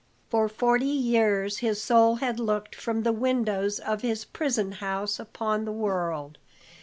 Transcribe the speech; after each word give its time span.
For 0.31 0.49
forty 0.49 0.87
years 0.87 1.59
his 1.59 1.79
soul 1.79 2.15
had 2.15 2.39
looked 2.39 2.73
from 2.73 3.03
the 3.03 3.11
windows 3.13 3.77
of 3.79 4.01
his 4.01 4.25
prison 4.25 4.71
house 4.71 5.19
upon 5.19 5.63
the 5.63 5.71
world. 5.71 6.39